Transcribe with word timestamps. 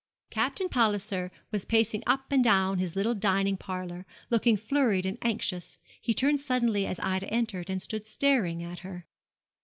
Captain 0.31 0.67
Palliser 0.67 1.31
was 1.51 1.63
pacing 1.63 2.01
up 2.07 2.25
and 2.31 2.43
down 2.43 2.79
his 2.79 2.95
little 2.95 3.13
dining 3.13 3.55
parlour, 3.55 4.03
looking 4.31 4.57
flurried 4.57 5.05
and 5.05 5.19
anxious. 5.21 5.77
He 6.01 6.15
turned 6.15 6.41
suddenly 6.41 6.87
as 6.87 6.99
Ida 7.01 7.27
entered, 7.29 7.69
and 7.69 7.83
stood 7.83 8.03
staring 8.07 8.63
at 8.63 8.79
her. 8.79 9.05